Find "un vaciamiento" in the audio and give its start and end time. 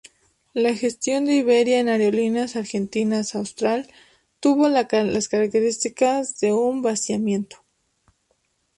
6.53-7.63